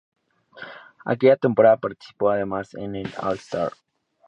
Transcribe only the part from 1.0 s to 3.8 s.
Aquella temporada participó además en el All Star.